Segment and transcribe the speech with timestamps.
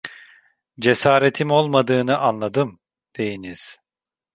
[0.81, 2.79] Cesaretim olmadığını anladım,
[3.17, 3.79] deyiniz.